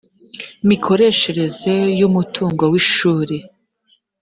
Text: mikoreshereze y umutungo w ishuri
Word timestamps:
mikoreshereze 0.69 1.73
y 1.99 2.01
umutungo 2.07 2.63
w 2.71 2.73
ishuri 2.81 3.37